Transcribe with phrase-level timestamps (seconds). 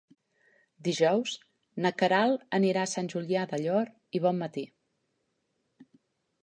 [0.87, 1.33] Dijous
[1.85, 4.67] na Queralt anirà a Sant Julià del Llor i Bonmatí.